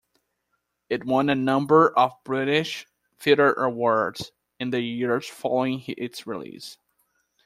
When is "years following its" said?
4.81-6.25